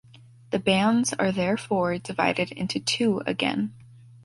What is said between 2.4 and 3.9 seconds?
into two again.